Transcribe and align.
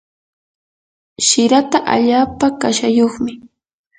shiraka 1.25 1.79
allaapa 1.95 2.45
kashayuqmi. 2.61 3.31